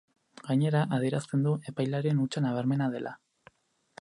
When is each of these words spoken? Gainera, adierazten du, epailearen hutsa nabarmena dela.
Gainera, 0.47 0.79
adierazten 0.97 1.45
du, 1.49 1.53
epailearen 1.73 2.25
hutsa 2.25 2.45
nabarmena 2.47 2.93
dela. 2.97 3.17